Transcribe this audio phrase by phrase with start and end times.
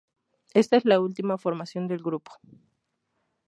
[0.55, 2.31] Ésta es la última formación del grupo.